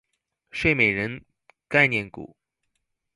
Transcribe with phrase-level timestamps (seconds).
[0.49, 1.23] 睡美人
[1.67, 2.35] 概念股